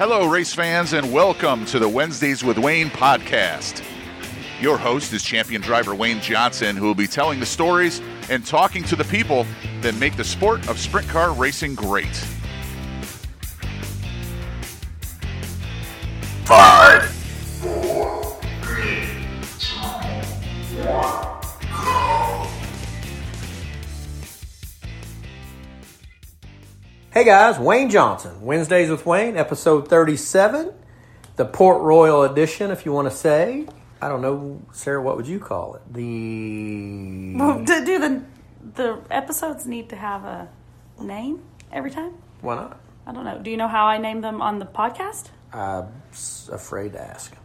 [0.00, 3.84] Hello, race fans, and welcome to the Wednesdays with Wayne podcast.
[4.58, 8.00] Your host is champion driver Wayne Johnson, who will be telling the stories
[8.30, 9.44] and talking to the people
[9.82, 12.26] that make the sport of sprint car racing great.
[27.20, 30.72] Hey guys, Wayne Johnson, Wednesdays with Wayne, episode 37,
[31.36, 33.66] the Port Royal edition, if you want to say.
[34.00, 35.82] I don't know, Sarah, what would you call it?
[35.92, 37.36] The.
[37.36, 38.22] Well, do, do the
[38.74, 40.48] the episodes need to have a
[40.98, 42.14] name every time?
[42.40, 42.80] Why not?
[43.06, 43.38] I don't know.
[43.38, 45.26] Do you know how I name them on the podcast?
[45.52, 45.92] I'm
[46.50, 47.36] afraid to ask.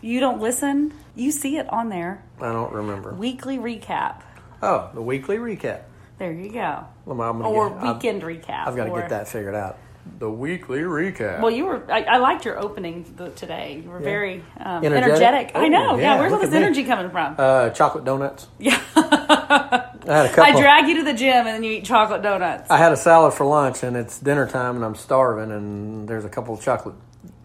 [0.00, 0.92] You don't listen.
[1.14, 2.24] You see it on there.
[2.40, 3.14] I don't remember.
[3.14, 4.22] Weekly recap.
[4.60, 5.82] Oh, the weekly recap.
[6.20, 6.84] There you go.
[7.06, 8.66] Well, I'm Or get, weekend recap.
[8.66, 9.78] I've, got to or- get that figured out.
[10.18, 11.40] The weekly recap.
[11.40, 11.82] Well, you were.
[11.90, 13.80] I, I liked your opening th- today.
[13.82, 15.12] You were very um, Energetic?
[15.12, 15.50] energetic.
[15.54, 15.96] I Oh, know.
[15.96, 16.02] Yeah.
[16.14, 16.58] yeah, Where's all this at me.
[16.58, 17.36] energy coming from?
[17.38, 18.48] uh, chocolate donuts.
[18.58, 18.78] yeah.
[18.96, 20.44] I had a couple.
[20.44, 22.70] I drag you to the gym and then you eat chocolate donuts.
[22.70, 26.24] I had a salad for lunch, and it's dinner time, and I'm starving, and there's
[26.26, 26.96] a couple of chocolate,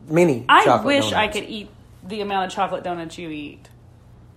[0.07, 1.69] mini I chocolate wish I could eat
[2.05, 3.69] the amount of chocolate donuts you eat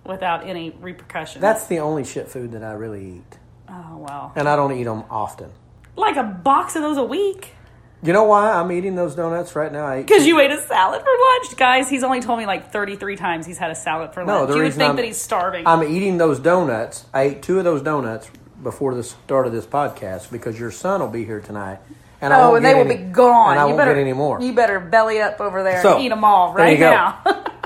[0.05, 1.41] without any repercussions.
[1.41, 3.38] That's the only shit food that I really eat.
[3.69, 5.51] Oh well, And I don't eat them often.
[5.95, 7.53] like a box of those a week
[8.01, 9.95] You know why I'm eating those donuts right now?
[9.97, 11.89] Because you ate a salad for lunch, guys.
[11.89, 14.55] He's only told me like thirty-three times he's had a salad for No, lunch.
[14.55, 15.67] you would think I'm- that he's starving.
[15.67, 17.05] I'm eating those donuts.
[17.13, 18.29] I ate two of those donuts
[18.63, 21.79] before the start of this podcast because your son will be here tonight.
[22.21, 23.51] And oh, and they will any- be gone.
[23.51, 24.41] And I you won't better get any more.
[24.41, 27.19] You better belly up over there So, and eat them all right now.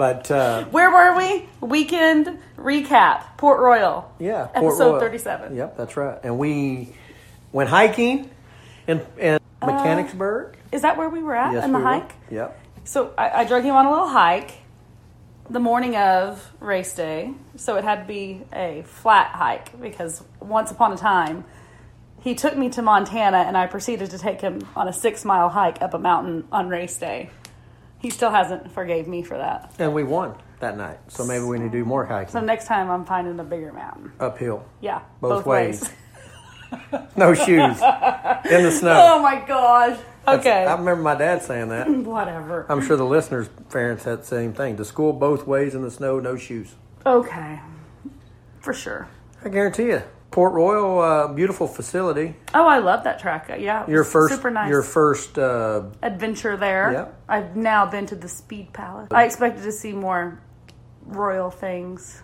[0.00, 1.46] But uh, Where were we?
[1.60, 3.36] Weekend recap.
[3.36, 4.10] Port Royal.
[4.18, 5.00] yeah, Port Episode Royal.
[5.00, 5.56] 37.
[5.56, 6.18] Yep, that's right.
[6.22, 6.94] And we
[7.52, 8.30] went hiking
[8.86, 10.56] in, in Mechanicsburg.
[10.72, 11.90] Is that where we were at yes, Uh, in the we were.
[11.90, 12.12] hike?
[12.30, 12.60] Yep.
[12.84, 14.52] So I, I drug him on a little hike
[15.50, 17.34] the morning of race day.
[17.56, 21.44] So it had to be a flat hike because once upon a time
[22.22, 25.50] he took me to Montana and I proceeded to take him on a six mile
[25.50, 27.28] hike up a mountain on race day.
[28.00, 29.72] He still hasn't forgave me for that.
[29.78, 30.98] And we won that night.
[31.08, 33.72] So maybe we need to do more hiking So next time I'm finding a bigger
[33.72, 34.12] mountain.
[34.18, 34.64] uphill.
[34.80, 35.82] Yeah, Both both, ways.
[35.82, 35.92] ways.
[37.16, 37.46] No shoes
[37.80, 38.96] in the snow.
[39.16, 39.98] oh my gosh.
[40.28, 40.64] Okay.
[40.66, 41.88] I remember my dad saying that.
[42.04, 42.64] Whatever.
[42.68, 44.76] I'm sure the listeners' parents had the same thing.
[44.76, 46.74] To school both ways in the snow, no shoes.
[47.04, 47.58] Okay.
[48.60, 49.08] For sure.
[49.44, 50.02] I guarantee you.
[50.30, 52.36] Port Royal, uh, beautiful facility.
[52.54, 53.48] Oh, I love that track.
[53.58, 54.70] Yeah, it Your was first, super nice.
[54.70, 55.38] your first.
[55.38, 56.92] Uh, adventure there.
[56.92, 57.22] Yep.
[57.28, 59.08] I've now been to the Speed Palace.
[59.10, 60.40] I expected to see more
[61.04, 62.22] royal things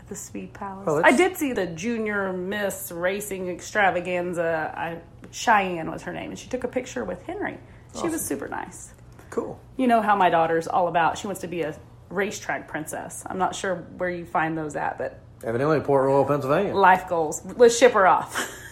[0.00, 0.86] at the Speed Palace.
[0.86, 4.72] Well, I did see the Junior Miss Racing Extravaganza.
[4.76, 4.98] I,
[5.30, 7.58] Cheyenne was her name, and she took a picture with Henry.
[8.00, 8.92] She was super nice.
[9.30, 9.58] cool.
[9.76, 11.16] You know how my daughter's all about.
[11.16, 11.78] She wants to be a
[12.10, 13.22] racetrack princess.
[13.24, 16.74] I'm not sure where you find those at, but Evidently, Port Royal, Pennsylvania.
[16.74, 17.42] life goals.
[17.56, 18.52] Let's ship her off.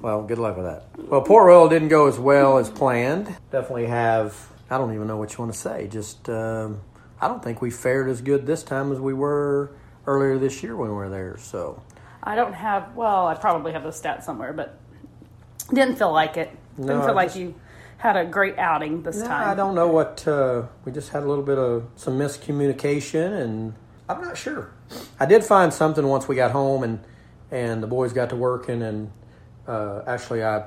[0.00, 0.86] Well, good luck with that.
[1.08, 3.28] Well, Port Royal didn't go as well as planned.
[3.52, 4.36] Definitely have.
[4.68, 5.86] I don't even know what you want to say.
[5.86, 6.80] Just, um,
[7.20, 9.70] I don't think we fared as good this time as we were
[10.04, 11.36] earlier this year when we were there.
[11.38, 11.80] So,
[12.20, 12.96] I don't have.
[12.96, 14.76] Well, I probably have the stats somewhere, but
[15.72, 16.50] didn't feel like it.
[16.74, 17.54] Didn't No, feel I like just- you
[17.98, 19.50] had a great outing this No, time.
[19.50, 20.26] I don't know what.
[20.26, 23.74] Uh, we just had a little bit of some miscommunication, and
[24.12, 24.72] I'm not sure.
[25.18, 27.00] I did find something once we got home, and
[27.50, 29.10] and the boys got to working, and
[29.66, 30.64] uh, actually I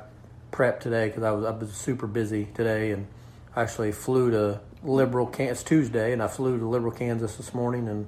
[0.52, 3.08] prepped today because I was I was super busy today, and
[3.56, 5.34] I actually flew to Liberal.
[5.38, 8.08] It's Tuesday, and I flew to Liberal, Kansas this morning, and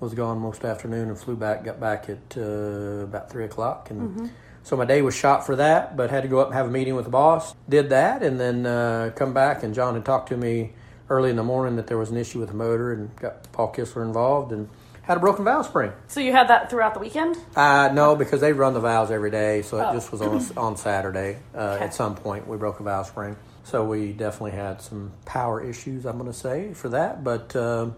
[0.00, 1.64] was gone most afternoon, and flew back.
[1.64, 4.30] Got back at uh, about three o'clock, and.
[4.64, 6.70] So my day was shot for that, but had to go up and have a
[6.70, 7.54] meeting with the boss.
[7.70, 9.62] Did that, and then uh, come back.
[9.62, 10.74] And John had talked to me
[11.10, 13.72] early in the morning that there was an issue with the motor, and got Paul
[13.72, 14.68] Kistler involved, and
[15.02, 15.92] had a broken valve spring.
[16.06, 17.36] so you had that throughout the weekend?
[17.56, 19.92] Uh, no, because they run the valves every day, so it Oh.
[19.94, 21.38] just was on on Saturday.
[21.54, 21.84] Uh, Okay.
[21.84, 26.04] At some point, we broke a valve spring, so we definitely had some power issues.
[26.04, 27.96] I'm going to say for that, but um,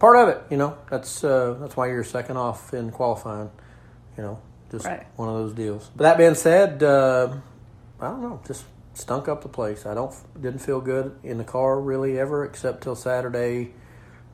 [0.00, 3.50] part of it, you know, that's uh, that's why you're second off in qualifying.
[4.16, 4.38] You know,
[4.72, 5.06] just Right.
[5.14, 5.88] one of those deals.
[5.94, 7.28] But that being said, uh,
[8.00, 8.64] I don't know, just
[8.98, 9.86] stunk up the place.
[9.86, 13.72] I don't didn't feel good in the car really ever, except till Saturday,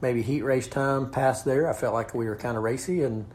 [0.00, 1.68] maybe heat race time past there.
[1.68, 3.26] I felt like we were kind of racy and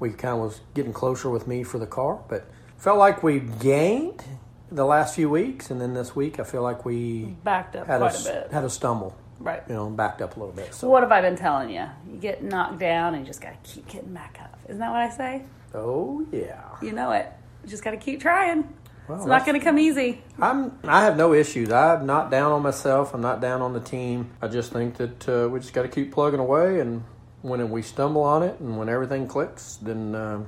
[0.00, 3.38] we kind of was getting closer with me for the car, but felt like we
[3.40, 4.24] gained
[4.70, 7.98] the last few weeks, and then this week I feel like we Backed up had
[8.00, 8.52] quite a, a bit.
[8.52, 9.62] had a stumble, Right.
[9.68, 10.72] you know, backed up a little bit.
[10.74, 11.84] So, What have I been telling you?
[12.10, 14.58] You get knocked down and you just got to keep getting back up.
[14.64, 15.42] Isn't that what I say?
[15.74, 17.26] oh yeah, You know it.
[17.62, 18.64] You just got to keep trying.
[19.08, 20.22] Well, It's not going to come easy.
[20.40, 21.70] I'm I have no issues.
[21.72, 23.14] I'm not down on myself.
[23.14, 24.30] I'm not down on the team.
[24.40, 27.02] I just think that uh, we just got to keep plugging away, and
[27.42, 30.44] when we stumble on it, and when everything clicks, then uh,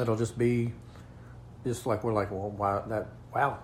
[0.00, 0.72] it'll just be
[1.64, 3.58] just like we're like, well, wow, that wow.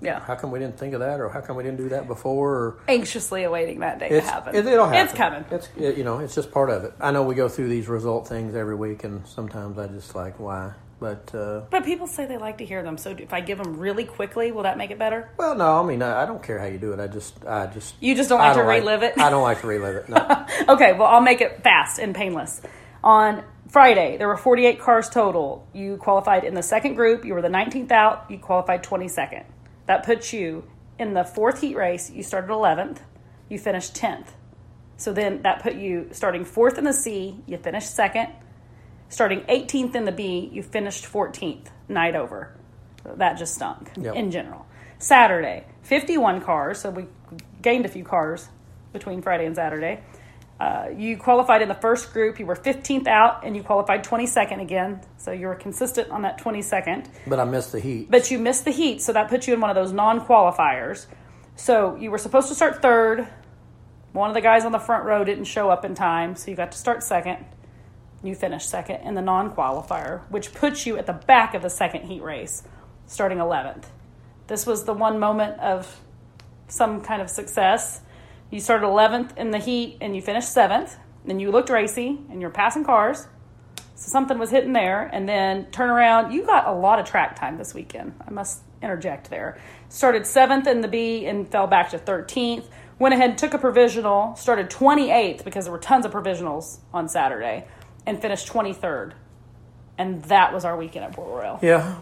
[0.00, 0.20] Yeah.
[0.20, 2.54] How come we didn't think of that, or how come we didn't do that before?
[2.54, 4.54] Or Anxiously awaiting that day to happen.
[4.54, 5.00] It, will happen.
[5.04, 5.44] It's coming.
[5.50, 6.92] It's it, you know, it's just part of it.
[7.00, 10.38] I know we go through these result things every week, and sometimes I just like
[10.38, 11.34] why, but.
[11.34, 12.98] Uh, But people say they like to hear them.
[12.98, 15.30] So if I give them really quickly, will that make it better?
[15.36, 17.00] well, no, I mean, I, I don't care how you do it.
[17.00, 19.18] I just, I just, You just don't like to relive it?
[19.18, 20.08] I don't like to relive it.
[20.08, 20.46] No.
[20.68, 22.60] Okay, well, I'll make it fast and painless.
[23.02, 25.66] On Friday, there were 48 cars total.
[25.72, 27.24] You qualified in the second group.
[27.24, 28.26] You were the 19th out.
[28.30, 29.44] You qualified 22nd.
[29.86, 30.64] That puts you
[30.98, 32.10] in the fourth heat race.
[32.10, 32.98] You started 11th.
[33.48, 34.26] You finished 10th.
[34.96, 37.38] So then that put you starting fourth in the C.
[37.46, 38.28] You finished second.
[39.08, 40.48] Starting 18th in the B.
[40.52, 41.66] You finished 14th.
[41.88, 42.54] Night over.
[43.02, 44.14] So that just stunk Yep.
[44.14, 44.66] in general.
[44.98, 46.78] Saturday, 51 cars.
[46.80, 47.06] So we
[47.62, 48.48] gained a few cars
[48.92, 50.00] between Friday and Saturday.
[50.60, 52.40] Uh, you qualified in the first group.
[52.40, 55.00] You were 15th out, and you qualified 22nd again.
[55.16, 57.06] So you were consistent on that 22nd.
[57.28, 58.10] But I missed the heat.
[58.10, 61.06] But you missed the heat, so that puts you in one of those non qualifiers.
[61.54, 63.28] So you were supposed to start third.
[64.12, 66.56] One of the guys on the front row didn't show up in time, so you
[66.56, 67.44] got to start second.
[68.22, 71.70] You finished second in the non qualifier, which puts you at the back of the
[71.70, 72.64] second heat race,
[73.06, 73.84] starting 11th.
[74.48, 76.00] This was the one moment of
[76.66, 78.00] some kind of success.
[78.50, 80.96] You started 11th in the heat and you finished seventh.
[81.24, 83.26] Then you looked racy and you're passing cars.
[83.94, 85.08] So something was hitting there.
[85.12, 86.32] And then turn around.
[86.32, 88.14] You got a lot of track time this weekend.
[88.26, 89.58] I must interject there.
[89.88, 92.64] Started seventh in the B and fell back to 13th.
[92.98, 94.34] Went ahead and took a provisional.
[94.36, 97.66] Started 28th because there were tons of provisionals on Saturday
[98.08, 99.12] and finished 23rd.
[99.98, 101.58] And that was our weekend at Port Royal.
[101.60, 101.96] Yeah,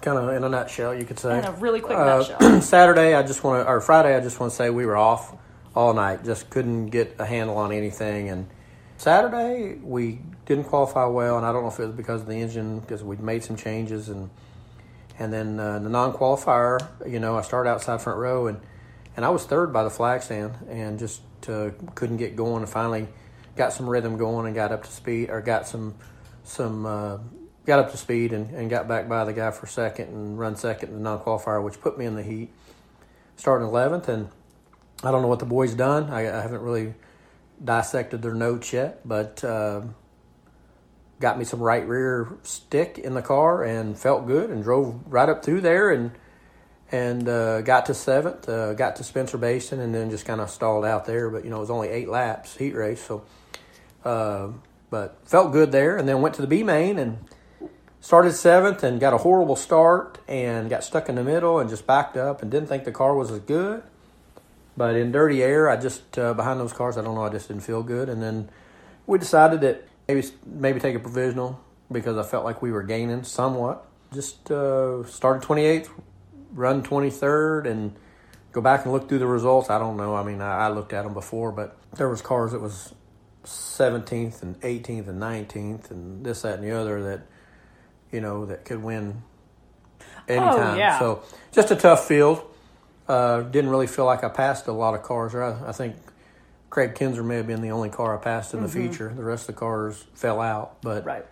[0.00, 1.38] kind of in a nutshell, you could say.
[1.38, 2.60] In a really quick Uh, nutshell.
[2.62, 5.36] Saturday, I just want to, or Friday, I just want to say we were off
[5.76, 6.24] all night.
[6.24, 8.30] Just couldn't get a handle on anything.
[8.30, 8.46] And
[8.96, 12.36] Saturday, we didn't qualify well, and I don't know if it was because of the
[12.36, 14.30] engine, because we'd made some changes, and
[15.18, 18.60] and then uh, the non-qualifier, you know, I started outside front row, and
[19.16, 22.62] and I was third by the flag stand, and just uh, couldn't get going.
[22.62, 23.08] And finally,
[23.56, 25.94] got some rhythm going, and got up to speed, or got some
[26.44, 27.18] some uh,
[27.66, 30.56] got up to speed, and, and got back by the guy for second, and run
[30.56, 32.50] second in the non-qualifier, which put me in the heat,
[33.36, 34.28] starting eleventh, and
[35.02, 36.10] I don't know what the boys done.
[36.10, 36.94] I, I haven't really
[37.62, 39.42] dissected their notes yet, but.
[39.42, 39.82] Uh,
[41.20, 45.28] got me some right rear stick in the car and felt good and drove right
[45.28, 46.10] up through there and
[46.92, 50.50] and uh, got to seventh, uh, got to Spencer Bayston, and then just kind of
[50.50, 51.30] stalled out there.
[51.30, 53.24] But you know, it was only eight laps heat race, so
[54.04, 54.48] uh,
[54.90, 55.96] but felt good there.
[55.96, 57.18] And then went to the B main and
[58.00, 61.86] started seventh and got a horrible start and got stuck in the middle and just
[61.86, 63.82] backed up and didn't think the car was as good.
[64.76, 67.48] But in dirty air, I just uh, behind those cars, I don't know, I just
[67.48, 68.10] didn't feel good.
[68.10, 68.50] And then
[69.06, 71.58] we decided that maybe maybe take a provisional
[71.90, 73.86] because I felt like we were gaining somewhat.
[74.12, 75.88] Just uh, started 28th,
[76.52, 77.94] run 23rd, and
[78.52, 79.70] go back and look through the results.
[79.70, 80.14] I don't know.
[80.14, 82.94] I mean, I, I looked at them before, but there was cars that was
[83.44, 87.22] 17th and 18th and 19th and this, that, and the other that
[88.12, 89.22] you know that could win
[90.28, 90.74] anytime.
[90.74, 90.98] Oh, yeah.
[90.98, 91.22] So
[91.52, 92.42] just a tough field.
[93.08, 95.34] Uh, didn't really feel like I passed a lot of cars.
[95.34, 95.96] Or I, I think
[96.70, 99.12] Kraig Kinser may have been the only car I passed in the feature.
[99.14, 101.26] The rest of the cars fell out, but Right.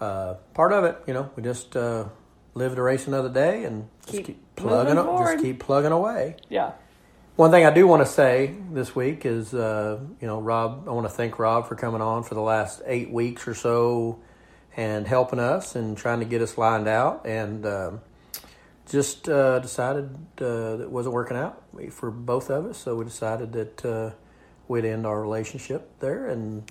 [0.00, 2.06] uh, part of it, you know, we just uh,
[2.54, 5.32] live to race another day and just Keep keep plugging, up, forward.
[5.34, 6.36] just keep plugging away.
[6.48, 6.72] Yeah.
[7.36, 10.86] One thing I do want to say this week is, uh, you know, Rob.
[10.86, 14.18] I want to thank Rob for coming on for the last eight weeks or so,
[14.76, 17.26] and helping us and trying to get us lined out.
[17.26, 18.00] And um
[18.92, 23.04] just uh, decided uh, that it wasn't working out for both of us, so we
[23.04, 24.10] decided that uh,
[24.68, 26.70] we'd end our relationship there, and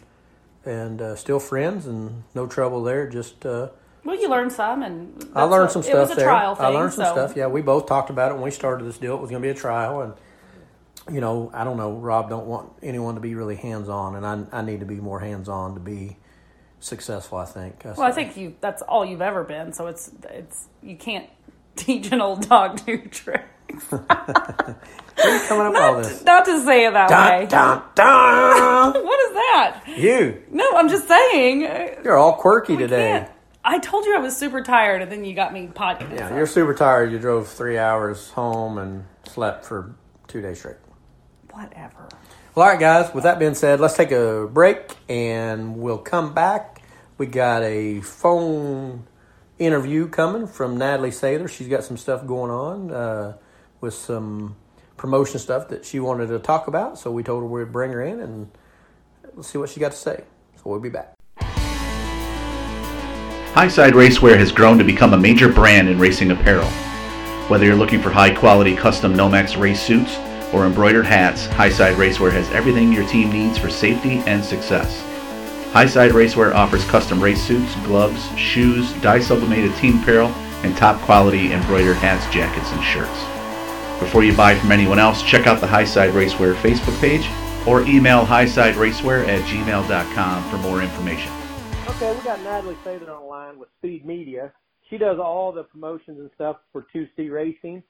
[0.64, 3.08] and uh, still friends and no trouble there.
[3.08, 3.70] Just uh,
[4.04, 6.26] Well, you learned some, and I learned what- some it stuff was a there.
[6.26, 7.34] trial thing, I learned some so- stuff.
[7.36, 9.16] Yeah, we both talked about it when we started this deal.
[9.16, 10.14] It was going to be a trial, and
[11.12, 11.92] you know, I don't know.
[11.94, 14.96] Rob don't want anyone to be really hands on, and I I need to be
[14.96, 16.18] more hands on to be
[16.80, 17.38] successful.
[17.38, 17.82] I think.
[17.86, 21.28] Well, I think you that's all you've ever been, so it's it's you can't
[21.76, 23.48] teach an old dog new tricks.
[23.88, 24.06] coming
[25.68, 26.24] up with all this.
[26.24, 27.46] Not to say it that way.
[27.48, 28.94] Dun, dun, dun.
[29.04, 29.84] What is that?
[29.88, 31.66] you, No, I'm just saying.
[31.66, 33.12] uh, you're all quirky we today.
[33.20, 33.32] can't-
[33.64, 36.18] I told you I was super tired, and then you got me podcasting.
[36.18, 37.12] Yeah, you're super tired.
[37.12, 39.96] You drove three hours home and slept for
[40.28, 40.78] two days straight.
[41.52, 42.10] Whatever.
[42.56, 43.14] Well, all right, guys.
[43.14, 46.82] With that being said, let's take a break and we'll come back.
[47.18, 49.08] We got a phone
[49.60, 51.48] interview coming from Natalie Sather.
[51.48, 53.38] She's got some stuff going on uh,
[53.80, 54.56] with some
[54.98, 56.98] promotion stuff that she wanted to talk about.
[56.98, 58.52] So we told her we'd bring her in and
[59.46, 60.24] see what she got to say.
[60.56, 61.14] So we'll be back.
[63.54, 66.70] Highside Racewear has grown to become a major brand in racing apparel.
[67.50, 70.18] Whether you're looking for high quality custom Nomex race suits
[70.54, 75.02] or embroidered hats, Highside Racewear has everything your team needs for safety and success.
[75.74, 80.30] Highside Racewear offers custom race suits, gloves, shoes, dye sublimated team apparel,
[80.64, 83.20] and top quality embroidered hats, jackets, and shirts.
[84.00, 87.28] Before you buy from anyone else, check out the Highside Racewear Facebook page
[87.68, 91.34] or email highsideracewear at gmail.com for more information.
[91.88, 94.54] Okay, we got Natalie Sather on the line with Speed Media.
[94.90, 97.82] She does all the promotions and stuff for 2C Racing.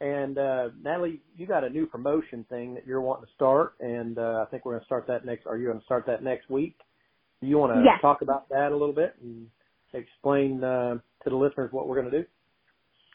[0.00, 4.18] And uh, Natalie, you got a new promotion thing that you're wanting to start, and
[4.18, 5.46] uh, I think we're going to start that next.
[5.46, 6.76] Are you going to start that next week?
[7.40, 8.00] Do you want to Yes.
[8.00, 9.46] talk about that a little bit and
[9.94, 12.26] explain uh, to the listeners what we're going to do?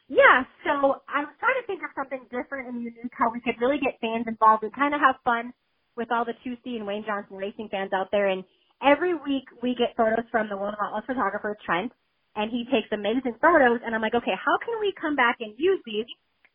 [0.08, 3.56] Yeah, so I was trying to think of something different and unique, how we could
[3.62, 5.54] really get fans involved and kind of have fun
[5.96, 8.28] with all the 2C and Wayne Johnson racing fans out there.
[8.28, 8.44] And
[8.83, 11.91] every week we get photos from the world relentless photographer, Trent,
[12.35, 13.79] and he takes amazing photos.
[13.85, 16.05] And I'm like, okay, how can we come back and use these?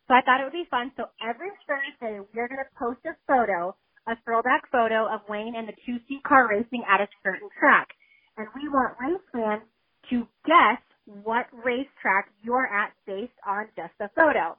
[0.07, 0.91] So I thought it would be fun.
[0.95, 3.75] So every Thursday we're going to post a photo,
[4.07, 7.89] a throwback photo of Wayne and the 2C car racing at a certain track.
[8.37, 9.63] And we want race fans
[10.09, 10.79] to guess
[11.23, 14.55] what racetrack you're at based on just the photo.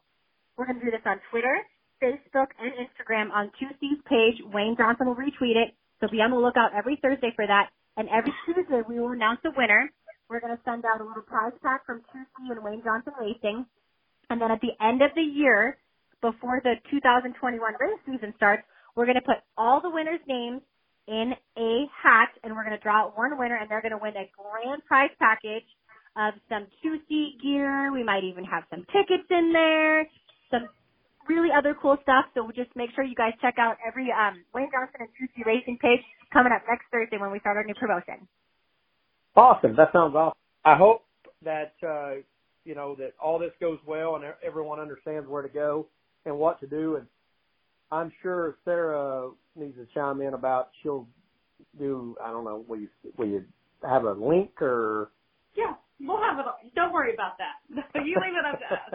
[0.56, 1.56] We're going to do this on Twitter,
[2.02, 4.36] Facebook, and Instagram on 2C's page.
[4.52, 5.72] Wayne Johnson will retweet it.
[6.00, 7.70] So be on the lookout every Thursday for that.
[7.96, 9.90] And every Tuesday we will announce a winner.
[10.28, 13.64] We're going to send out a little prize pack from 2C and Wayne Johnson Racing.
[14.30, 15.78] And then at the end of the year,
[16.20, 18.62] before the 2021 race season starts,
[18.94, 20.60] we're going to put all the winners' names
[21.06, 24.12] in a hat and we're going to draw one winner and they're going to win
[24.16, 25.64] a grand prize package
[26.16, 27.90] of some 2C gear.
[27.92, 30.06] We might even have some tickets in there,
[30.50, 30.68] some
[31.28, 32.26] really other cool stuff.
[32.34, 35.78] So just make sure you guys check out every um, Wayne Johnson and 2C Racing
[35.80, 36.00] page
[36.32, 38.26] coming up next Thursday when we start our new promotion.
[39.36, 39.76] Awesome.
[39.76, 40.38] That sounds awesome.
[40.64, 41.04] I hope
[41.44, 42.22] that uh,
[42.64, 45.86] you know that all this goes well and everyone understands where to go
[46.26, 46.96] and what to do.
[46.96, 47.06] And
[47.92, 51.06] I'm sure Sarah needs to chime in about she'll
[51.78, 52.16] do.
[52.22, 52.64] I don't know.
[52.66, 53.44] Will you will you
[53.88, 55.10] have a link or?
[55.54, 56.46] Yeah, we'll have it.
[56.46, 57.58] all- Don't worry about that.
[58.06, 58.90] you leave it up to us.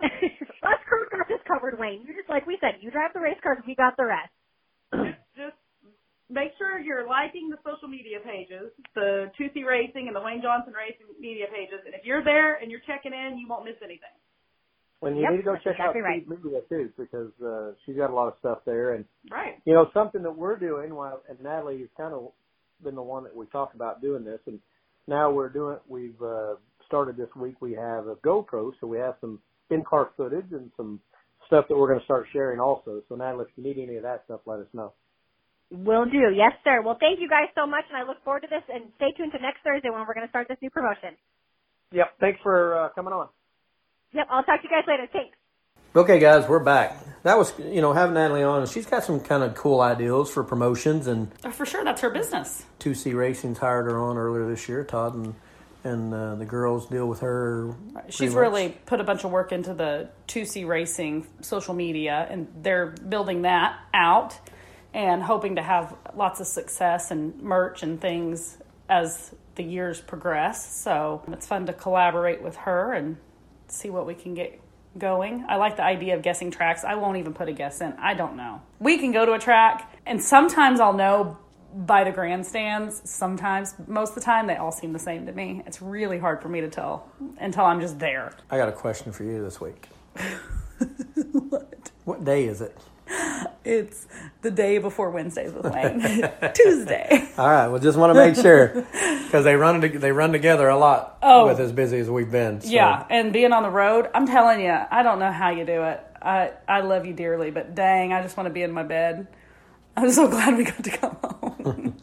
[0.64, 2.04] Us crew got this covered, Wayne.
[2.06, 4.32] You're just like we said, you drive the race cars, we got the rest.
[5.36, 5.56] Just
[6.28, 10.72] make sure you're liking the social media pages, the 2C Racing and the Wayne Johnson
[10.76, 11.80] Racing media pages.
[11.86, 14.14] And if you're there and you're checking in, you won't miss anything.
[15.00, 16.22] When you Yep, need to go that's check out exactly right.
[16.26, 19.56] Speed Media too, because uh, she's got a lot of stuff there, and Right.
[19.64, 20.94] you know something that we're doing.
[20.94, 22.32] While and Natalie has kind of
[22.84, 24.60] been the one that we talked about doing this, and
[25.10, 25.76] now we're doing.
[25.86, 26.54] We've uh,
[26.86, 27.60] started this week.
[27.60, 31.00] We have a GoPro, so we have some in-car footage and some
[31.46, 33.02] stuff that we're going to start sharing also.
[33.08, 34.92] So Natalie, if you need any of that stuff, let us know.
[35.70, 36.30] Will do.
[36.34, 36.82] Yes, sir.
[36.82, 38.62] Well, thank you guys so much, and I look forward to this.
[38.72, 41.14] And stay tuned to next Thursday when we're going to start this new promotion.
[41.92, 42.18] Yep.
[42.18, 43.28] Thanks for uh, coming on.
[44.12, 45.06] Yep, I'll talk to you guys later.
[45.12, 45.36] Thanks.
[45.94, 46.96] Okay, guys, we're back.
[47.24, 48.64] That was you know having Natalie on.
[48.68, 52.10] She's got some kind of cool ideas for promotions and Oh, For sure, that's her
[52.10, 52.64] business.
[52.78, 54.84] 2C Racing's hired her on earlier this year.
[54.84, 55.34] Todd and
[55.82, 57.74] and uh, the girls deal with her.
[58.08, 62.86] She's really put a bunch of work into the 2C Racing social media, and they're
[62.86, 64.38] building that out
[64.94, 70.82] and hoping to have lots of success and merch and things as the years progress.
[70.82, 73.16] So it's fun to collaborate with her and
[73.66, 74.60] see what we can get
[74.98, 75.44] going.
[75.48, 76.84] I like the idea of guessing tracks.
[76.84, 77.92] I won't even put a guess in.
[77.94, 78.62] I don't know.
[78.78, 81.38] We can go to a track, and sometimes I'll know
[81.74, 83.00] by the grandstands.
[83.04, 85.62] Sometimes, most of the time, they all seem the same to me.
[85.66, 88.32] It's really hard for me to tell until I'm just there.
[88.50, 89.88] I got a question for you this week.
[91.32, 91.90] what?
[92.04, 92.76] What day is it?
[93.62, 94.06] It's
[94.40, 96.00] the day before Wednesdays with Wayne.
[96.54, 97.28] Tuesday.
[97.36, 97.68] All right.
[97.68, 98.68] Well, just want to make sure
[99.24, 101.46] because they run they run together a lot Oh.
[101.46, 102.62] with as busy as we've been.
[102.62, 105.66] so- Yeah, and being on the road, I'm telling you, I don't know how you
[105.66, 106.00] do it.
[106.22, 109.26] I I love you dearly, but dang, I just want to be in my bed.
[109.94, 111.96] I'm so glad we got to come home.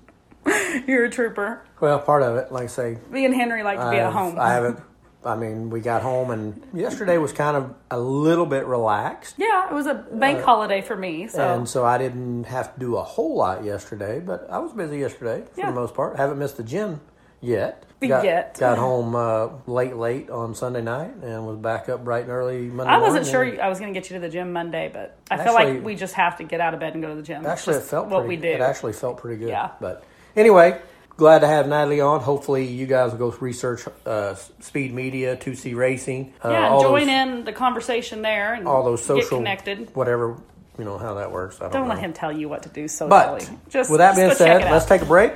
[0.86, 1.64] You're a trooper.
[1.80, 4.14] Well, part of it, like I say, Me and Henry like to be at I've-
[4.16, 4.40] home.
[4.40, 4.80] I haven't.
[5.26, 9.36] I mean, we got home and yesterday was kind of a little bit relaxed.
[9.38, 11.28] Yeah, it was a bank holiday for me.
[11.28, 14.72] So And so I didn't have to do a whole lot yesterday, but I was
[14.74, 15.68] busy yesterday for Yeah.
[15.72, 16.16] the most part.
[16.18, 17.02] Haven't missed the gym
[17.42, 17.84] yet.
[18.00, 18.58] Got, Yet.
[18.60, 22.68] Got home uh, late, late on Sunday night and was back up bright and early
[22.68, 23.56] Monday I wasn't morning.
[23.56, 25.84] sure I was going to get you to the gym Monday, but I feel like
[25.84, 27.44] we just have to get out of bed and go to the gym.
[27.48, 28.50] Actually, it felt what pretty, we do.
[28.50, 29.50] It actually felt pretty good.
[29.50, 29.72] Yeah.
[29.82, 30.04] But
[30.36, 30.80] anyway,
[31.18, 32.22] glad to have Natalie on.
[32.22, 36.34] Hopefully, you guys will go research uh, Speed Media, 2C Racing.
[36.44, 37.10] Uh, Yeah, all join those,
[37.40, 39.96] in the conversation there and all those social, get connected.
[39.96, 40.38] whatever
[40.78, 41.58] you know how that works.
[41.58, 41.96] I don't, Don't know.
[41.96, 43.10] let him tell you what to do socially.
[43.10, 45.34] But just with that just being said, let's take a break.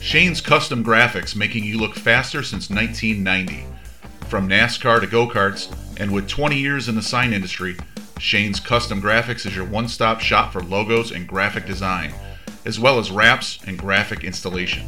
[0.00, 3.66] Shane's Custom Graphics, making you look faster since 1990.
[4.28, 5.70] From NASCAR to go karts,
[6.00, 7.76] and with 20 years in the sign industry,
[8.18, 12.14] Shane's Custom Graphics is your one stop shop for logos and graphic design,
[12.64, 14.86] as well as wraps and graphic installation.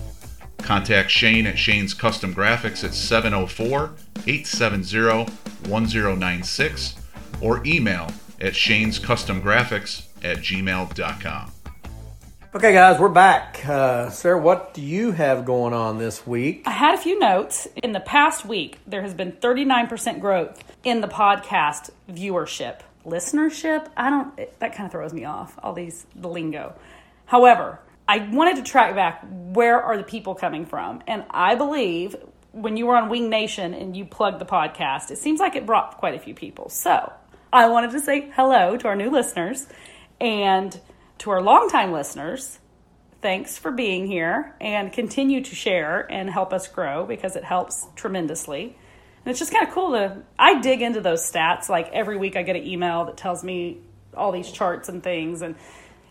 [0.59, 3.93] Contact Shane at Shane's Custom Graphics at 704
[4.27, 5.33] 870
[5.69, 6.97] 1096
[7.41, 8.09] or email
[8.41, 11.53] at Shane's Custom Graphics at gmail.com.
[12.53, 13.65] Okay, guys, we're back.
[13.67, 16.65] Uh, Sarah, what do you have going on this week?
[16.67, 17.69] I had a few notes.
[17.83, 22.81] In the past week, there has been 39% growth in the podcast viewership.
[23.07, 26.75] Listenership, I don't, it- that kind of throws me off, all these, the lingo.
[27.31, 31.01] However, I wanted to track back where are the people coming from.
[31.07, 32.17] And I believe
[32.51, 35.65] when you were on Wing Nation and you plugged the podcast, it seems like it
[35.65, 36.71] brought quite a few people.
[36.71, 37.13] So
[37.53, 39.69] I wanted to say hello to our new listeners
[40.21, 40.77] and
[41.19, 42.59] to our longtime listeners
[43.23, 47.87] thanks for being here and continue to share and help us grow because it helps
[47.95, 48.77] tremendously.
[49.25, 52.35] And it's just kind of cool to I dig into those stats like every week
[52.35, 53.83] I get an email that tells me
[54.17, 55.55] all these charts and things and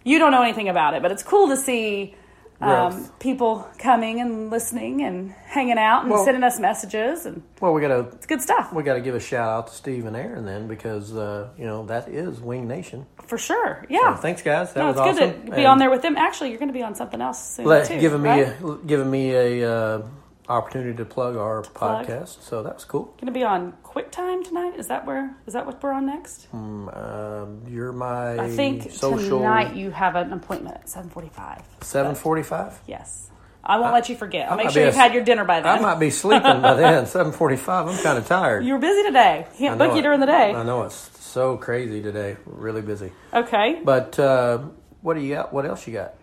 [0.03, 2.15] you don't know anything about it, but it's cool to see
[2.61, 7.73] um, people coming and listening and hanging out and Well- sending us messages and Well,
[7.73, 10.43] we gotta it's good stuff we gotta give a shout out to Steve and Aaron
[10.45, 13.05] then because uh, you know that is Wing Nation.
[13.25, 13.85] for sure.
[13.89, 14.15] Yeah.
[14.15, 14.73] So thanks, guys.
[14.73, 15.17] That no, was it's awesome.
[15.31, 16.17] good to be And on there with them.
[16.17, 17.99] Actually, you're going to be on something else soon Let, too.
[17.99, 18.61] giving me right?
[18.61, 20.01] a, giving me a uh,
[20.49, 22.07] opportunity to plug our plug.
[22.07, 22.41] podcast.
[22.43, 23.05] So that was cool.
[23.21, 24.73] Going to be on QuickTime tonight.
[24.77, 25.35] Is that where?
[25.45, 26.47] Is that what we're on next?
[26.53, 31.61] Um, you're my I think social tonight you have an appointment at seven forty-five.
[31.81, 32.79] seven forty five.
[32.87, 33.29] Yes,
[33.63, 34.49] I won't let you forget.
[34.49, 35.77] I'll make sure you've a- had your dinner by then.
[35.77, 37.05] I might be sleeping by then.
[37.15, 37.87] Seven forty five.
[37.87, 38.65] I'm kind of tired.
[38.65, 39.45] you were busy today.
[39.51, 40.53] I Can't book you during the day.
[40.53, 42.37] I know it's so crazy today.
[42.45, 43.11] Really busy.
[43.33, 43.79] Okay.
[43.83, 44.59] But uh,
[45.01, 45.53] what do you got?
[45.53, 46.15] What else you got?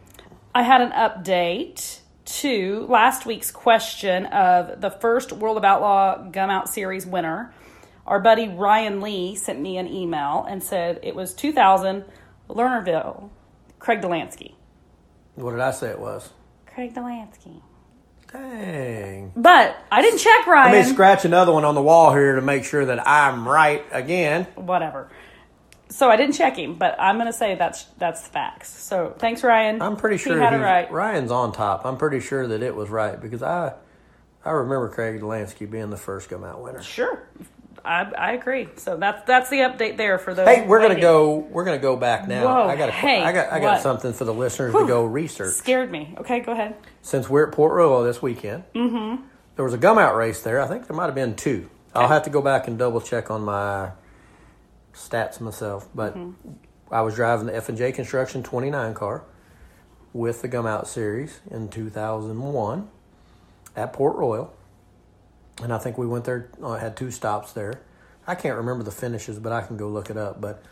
[0.54, 6.50] I had an update to last week's question of the first World of Outlaw Gum
[6.50, 7.54] Out Series winner.
[8.06, 12.04] Our buddy Ryan Lee sent me an email and said it was 2000
[12.48, 13.30] Lernerville,
[13.78, 14.54] Craig Dollansky.
[15.34, 16.30] What did I say it was?
[16.66, 17.62] Craig Dollansky.
[18.32, 19.32] Dang.
[19.36, 20.72] But I didn't check Ryan.
[20.72, 23.84] Let me scratch another one on the wall here to make sure that I'm right
[23.92, 24.44] again.
[24.56, 25.08] Whatever.
[25.88, 28.70] So I didn't check him, but I'm going to say that's that's the facts.
[28.70, 29.80] So thanks, Ryan.
[29.80, 30.90] I'm pretty sure he had it right.
[30.90, 31.84] Ryan's on top.
[31.84, 33.74] I'm pretty sure that it was right because I
[34.44, 36.80] I remember Craig Dollansky being the first Gum Out winner.
[36.80, 37.28] Sure,
[37.84, 38.68] I, I agree.
[38.76, 40.46] So that's that's the update there for those.
[40.46, 41.36] Hey, we're gonna go.
[41.38, 42.44] We're gonna go back now.
[42.44, 42.88] Whoa, I got.
[42.88, 43.52] A, hey, I got.
[43.52, 43.82] I got what?
[43.82, 44.82] something for the listeners Whew.
[44.82, 45.54] to go research.
[45.54, 46.14] Scared me.
[46.18, 46.76] Okay, go ahead.
[47.02, 49.22] Since we're at Port Royal this weekend, mm-hmm.
[49.56, 50.60] there was a gum out race there.
[50.60, 51.68] I think there might have been two.
[51.92, 53.90] I'll have to go back and double check on my
[54.96, 55.88] stats myself.
[55.94, 56.50] But Mm-hmm.
[56.90, 59.24] I was driving the F and J Construction 29 car
[60.12, 62.88] with the Gum Out Series in 2001
[63.74, 64.54] at Port Royal,
[65.62, 66.48] and I think we went there.
[66.62, 67.80] uh, had two stops there.
[68.24, 70.40] I can't remember the finishes, but I can go look it up.
[70.40, 70.62] But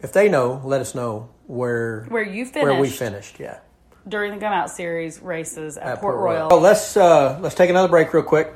[0.00, 2.64] if they know, let us know where Where you finished.
[2.70, 3.40] where we finished.
[3.40, 3.58] Yeah.
[4.06, 6.48] During the Gum Out Series races at, at Port, Royal.
[6.52, 8.52] Oh, let's uh, let's take another break real quick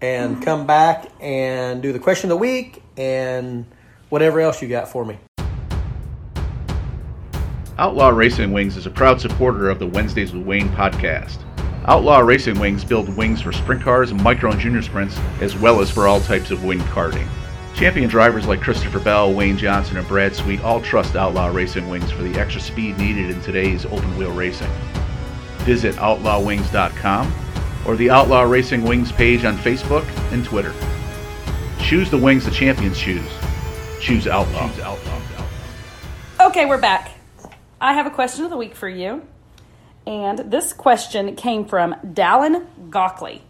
[0.00, 3.66] and come back and do the question of the week and
[4.12, 5.16] whatever else you got for me.
[7.78, 11.38] Outlaw Racing Wings is a proud supporter of the Wednesdays with Wayne podcast.
[11.86, 15.80] Outlaw Racing Wings build wings for sprint cars and micro and junior sprints, as well
[15.80, 17.26] as for all types of wing karting.
[17.74, 22.10] Champion drivers like Christopher Bell, Wayne Johnson, and Brad Sweet all trust Outlaw Racing Wings
[22.10, 24.70] for the extra speed needed in today's open wheel racing.
[25.60, 27.32] Visit outlawwings.com
[27.86, 30.74] or the Outlaw Racing Wings page on Facebook and Twitter.
[31.80, 33.41] Choose the wings the champions choose.
[34.02, 34.68] Choose Outlaw.
[34.68, 35.20] Choose Outlaw.
[36.40, 37.12] Okay, we're back.
[37.80, 39.22] I have a question of the week for you.
[40.08, 43.42] And this question came from Dallin Gockley.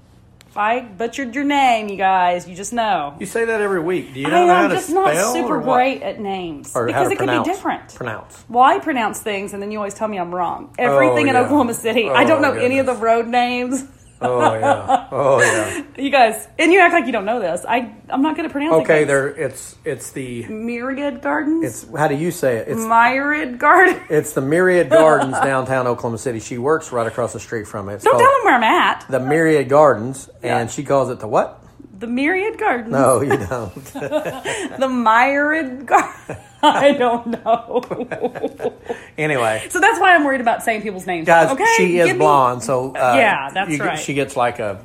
[0.46, 3.16] If I butchered your name, you guys, you just know.
[3.18, 4.12] You say that every week.
[4.12, 6.76] Do you I know how am to just spell not super great at names.
[6.76, 7.48] Or how because to it can pronounce?
[7.48, 7.94] be different.
[7.94, 8.44] Pronounce.
[8.50, 10.74] Well, I pronounce things and then you always tell me I'm wrong.
[10.78, 11.40] Everything oh, in yeah.
[11.40, 12.10] Oklahoma City.
[12.10, 13.84] I oh, don't Oh, know any of the road names.
[14.22, 15.08] Oh yeah.
[15.10, 15.84] Oh yeah.
[16.02, 17.64] You guys, and you act like you don't know this.
[17.68, 19.08] I, I'm not good at pronouncing Okay, things.
[19.08, 19.28] there.
[19.28, 21.64] It's it's the Myriad Gardens?
[21.64, 22.68] it's how do you say it?
[22.68, 24.00] It's Myriad Garden.
[24.10, 26.40] it's the Myriad Gardens downtown Oklahoma City.
[26.40, 27.94] She works right across the street from it.
[27.96, 29.06] It's Don't tell them where I'm at.
[29.08, 30.58] the Myriad Gardens, Yeah.
[30.58, 31.61] and she calls it the what?
[32.02, 32.90] The Myriad Gardens.
[32.90, 33.74] No, you don't.
[33.94, 36.36] The Myriad garden.
[36.64, 38.74] I don't know.
[39.16, 41.28] anyway, so that's why I'm worried about saying people's names.
[41.28, 43.96] guys, okay, she is give me- blonde, so uh, Yeah, that's you right.
[43.96, 44.84] She gets like a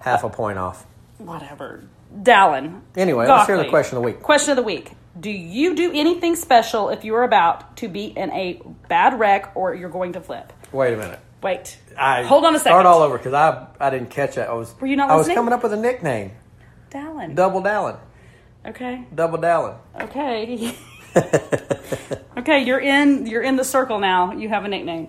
[0.00, 0.84] half a point off.
[1.18, 1.84] Whatever.
[2.12, 2.80] Dallin.
[2.96, 4.20] Anyway, let's hear the question of the week.
[4.20, 4.90] Question of the week.
[5.20, 9.52] Do you do anything special if you are about to be in a bad wreck
[9.54, 10.52] or you're going to flip?
[10.72, 11.20] Wait a minute.
[11.42, 11.78] Wait.
[11.98, 12.72] I Hold on a second.
[12.72, 14.48] Start all over because I I didn't catch that.
[14.48, 16.32] I was Were you not I was coming up with a nickname.
[16.90, 17.34] Dallin.
[17.34, 17.98] Double Dallin.
[18.66, 19.06] okay.
[19.14, 19.76] Double Dallin.
[20.00, 20.76] Okay.
[22.38, 24.32] okay, you're in you're in the circle now.
[24.32, 25.08] You have a nickname.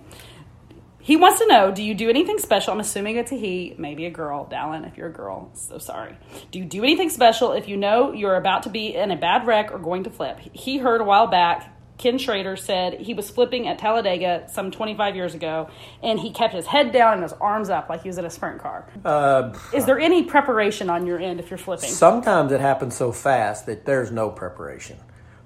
[1.04, 2.72] He wants to know, do you do anything special?
[2.72, 4.48] I'm assuming it's a he, maybe a girl.
[4.50, 6.16] Dallin, if you're a girl, so sorry.
[6.50, 9.46] Do you do anything special if you know you're about to be in a bad
[9.46, 10.38] wreck or going to flip?
[10.54, 15.14] He heard a while back Ken Schrader said he was flipping at Talladega some 25
[15.14, 15.68] years ago,
[16.02, 18.30] and he kept his head down and his arms up like he was in a
[18.30, 18.86] sprint car.
[19.04, 21.88] Uh, Is there any preparation on your end if you're flipping?
[21.88, 24.98] sometimes it happens so fast that there's no preparation,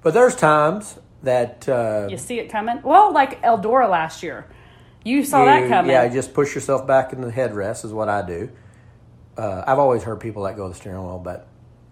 [0.02, 2.80] but there's times that uh, You see it coming?
[2.82, 4.46] Well, like Eldora last year.
[5.04, 5.90] You saw that coming.
[5.90, 8.50] Yeah, you just push yourself back in the headrest is what I do.
[9.36, 11.46] Uh, I've always heard people let go of the steering wheel, but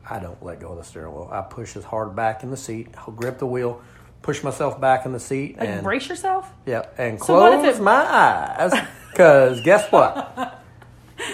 [0.08, 1.28] I don't let go of the steering wheel.
[1.30, 3.80] I push as hard back in the seat, I'll grip the wheel,
[4.22, 6.50] push myself back in the seat, like and brace yourself?
[6.66, 8.72] yeah, and So close if it- my eyes.
[9.10, 10.62] Because guess what?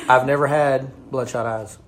[0.08, 1.78] I've never had bloodshot eyes.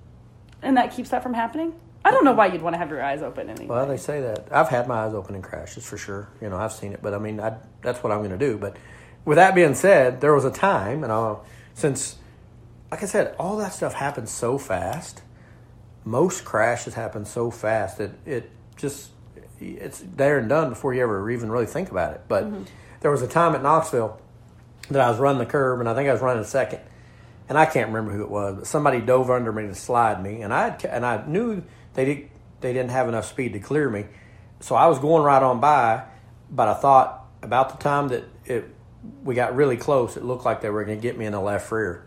[0.61, 1.73] And that keeps that from happening?
[2.03, 3.67] I don't know why you'd want to have your eyes open anyway.
[3.67, 4.47] Well, they say that.
[4.51, 6.27] I've had my eyes open in crashes for sure.
[6.41, 8.57] You know, I've seen it, but I mean, I, that's what I'm going to do.
[8.57, 8.75] But
[9.23, 11.35] with that being said, there was a time, and i
[11.73, 12.17] since,
[12.91, 15.21] like I said, all that stuff happens so fast.
[16.03, 19.09] Most crashes happen so fast that it just
[19.59, 22.21] it's there and done before you ever even really think about it.
[22.27, 22.47] But
[23.01, 24.19] there was a time at Knoxville
[24.89, 26.79] that I was running the curb, and I think I was running second,
[27.49, 30.41] and I can't remember who it was, but somebody dove under me to slide me,
[30.41, 31.63] and I and I knew
[31.93, 32.29] they did
[32.61, 34.05] they didn't have enough speed to clear me,
[34.59, 36.03] so I was going right on by,
[36.49, 38.69] but I thought about the time that it
[39.23, 41.41] we got really close, it looked like they were going to get me in the
[41.41, 42.05] left rear,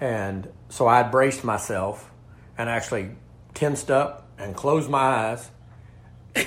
[0.00, 2.10] and so I braced myself
[2.56, 3.10] and actually
[3.54, 5.50] tensed up and closed my eyes.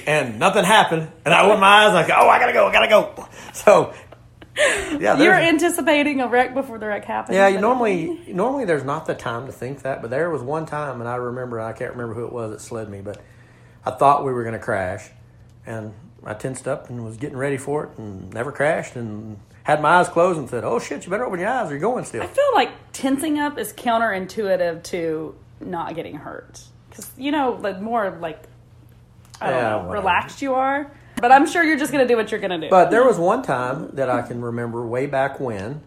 [0.08, 2.88] And nothing happened, and I opened my eyes like, "Oh, I gotta go, I gotta
[2.88, 3.94] go." So,
[5.00, 7.36] yeah, You're anticipating a wreck before the wreck happens.
[7.36, 10.66] yeah, you normally normally there's not the time to think that, but there was one
[10.66, 13.20] time, and I remember I can't remember who it was that slid me, but
[13.86, 15.10] I thought we were going to crash,
[15.66, 15.94] and
[16.26, 19.98] I tensed up and was getting ready for it, and never crashed, and had my
[20.00, 22.24] eyes closed and said, "Oh shit, you better open your eyes, or you're going still."
[22.24, 26.62] I feel like tensing up is counterintuitive to not getting hurt.
[26.90, 28.44] Because, you know, the more like,
[29.42, 29.94] I don't Yeah, know, whatever.
[29.94, 30.92] relaxed you are.
[31.18, 32.70] But I'm sure you're just going to do what you're going to do.
[32.70, 35.82] But there was one time that I can remember way back when,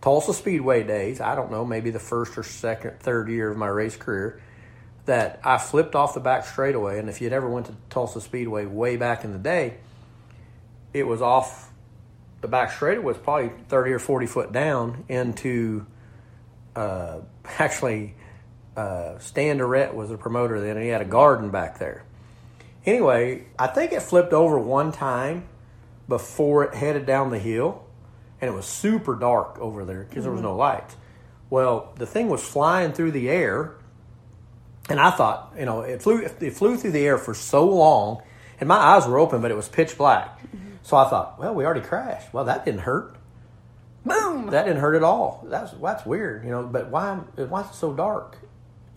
[0.00, 3.68] Tulsa Speedway days, I don't know, maybe the first or second, third year of my
[3.68, 4.40] race career,
[5.06, 6.98] that I flipped off the back straightaway.
[6.98, 9.78] And if you'd ever went to Tulsa Speedway way back in the day,
[10.92, 11.70] it was off
[12.40, 15.86] the back straightaway was probably 30 or 40 foot down into
[16.76, 17.20] uh,
[17.58, 18.14] actually
[18.76, 22.04] uh, Stan Durrett was the promoter then, and he had a garden back there.
[22.86, 25.46] Anyway, I think it flipped over one time
[26.08, 27.84] before it headed down the hill,
[28.40, 30.50] and it was super dark over there because there was mm-hmm.
[30.50, 30.96] no lights.
[31.48, 33.76] Well, the thing was flying through the air,
[34.88, 38.22] and I thought, you know, it flew it flew through the air for so long,
[38.60, 40.38] and my eyes were open, but it was pitch black.
[40.40, 40.76] Mm-hmm.
[40.82, 42.34] So I thought, well, we already crashed.
[42.34, 43.16] Well, that didn't hurt.
[44.04, 44.48] Boom!
[44.50, 45.46] That didn't hurt at all.
[45.48, 46.64] That's that's weird, you know.
[46.64, 48.38] But why why is it so dark?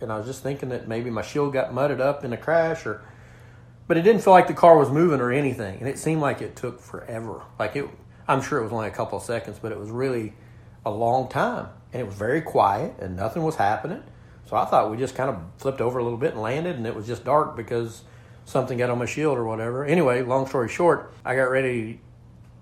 [0.00, 2.84] And I was just thinking that maybe my shield got mudded up in a crash,
[2.84, 3.00] or
[3.88, 6.40] but it didn't feel like the car was moving or anything, and it seemed like
[6.40, 7.42] it took forever.
[7.58, 7.88] Like it,
[8.28, 10.34] I'm sure it was only a couple of seconds, but it was really
[10.84, 14.02] a long time, and it was very quiet, and nothing was happening.
[14.44, 16.86] So I thought we just kind of flipped over a little bit and landed, and
[16.86, 18.02] it was just dark because
[18.44, 19.84] something got on my shield or whatever.
[19.84, 22.00] Anyway, long story short, I got ready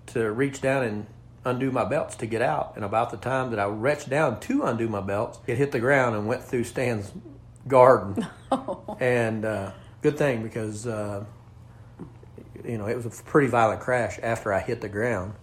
[0.07, 1.07] to reach down and
[1.45, 2.73] undo my belts to get out.
[2.75, 5.79] And about the time that I reached down to undo my belts, it hit the
[5.79, 7.11] ground and went through Stan's
[7.67, 8.27] garden.
[8.99, 9.71] and uh,
[10.09, 11.25] good thing because, uh,
[12.63, 15.33] you know, it was a pretty violent crash after I hit the ground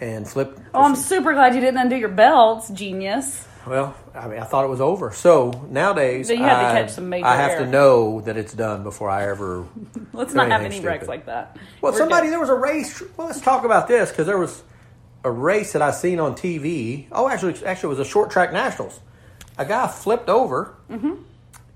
[0.00, 0.58] and flipped.
[0.74, 3.46] Oh, I'm super glad you didn't undo your belts, genius.
[3.66, 5.10] Well, I mean, I thought it was over.
[5.12, 8.52] So nowadays, So you to I, catch some major I have to know that it's
[8.54, 9.66] done before I ever
[10.12, 11.56] Let's not have any wrecks like that.
[11.80, 12.32] Well, We're somebody good.
[12.32, 13.02] there was a race.
[13.16, 14.62] Well, let's talk about this because there was
[15.24, 17.06] a race that I seen on TV.
[17.12, 18.98] Oh, actually, actually, it was a short track nationals.
[19.58, 21.14] A guy flipped over, Mm-hmm.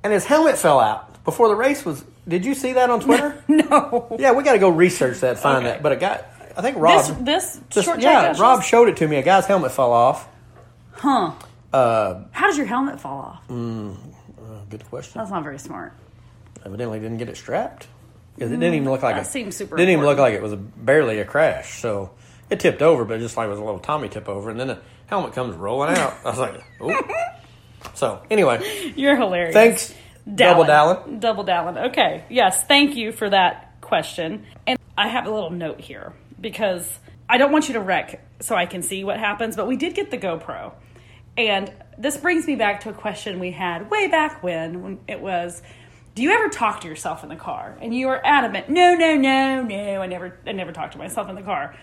[0.02, 2.04] and his helmet fell out before the race was.
[2.26, 3.42] Did you see that on Twitter?
[3.48, 4.16] No.
[4.18, 5.74] yeah, we got to go research that, find Okay.
[5.74, 5.82] that.
[5.82, 6.24] But a guy,
[6.56, 7.04] I think Rob.
[7.24, 8.34] This, this just- short yeah?
[8.38, 9.16] Rob showed it to me.
[9.16, 10.28] A guy's helmet fell off.
[10.92, 11.32] Huh.
[11.72, 13.48] Uh, How does your helmet fall off?
[13.48, 13.96] good
[14.70, 15.18] good question.
[15.20, 15.92] That's not very smart.
[16.64, 17.86] Evidently, didn't get it strapped
[18.34, 20.34] because it didn't even look like Mm, That it seems super Didn't even look like
[20.34, 21.80] it was a, barely a crash.
[21.80, 22.10] So
[22.48, 24.68] it tipped over, but just like it was a little Tommy tip over, and then
[24.68, 26.14] the helmet comes rolling out.
[26.24, 27.02] I was like, oh.
[27.94, 29.52] So anyway, You're hilarious.
[29.54, 29.94] thanks,
[30.32, 31.20] Double Dallin.
[31.20, 31.90] Double Dallin.
[31.90, 32.24] Okay.
[32.30, 32.64] Yes.
[32.64, 34.46] Thank you for that question.
[34.66, 36.88] And I have a little note here because
[37.28, 39.94] I don't want you to wreck so I can see what happens, but we did
[39.94, 40.72] get the GoPro.
[41.36, 45.20] And this brings me back to a question we had way back when, when it
[45.20, 45.62] was
[46.14, 47.76] do you ever talk to yourself in the car?
[47.80, 51.28] And you were adamant, no, no, no, no, I never I never talk to myself
[51.28, 51.76] in the car.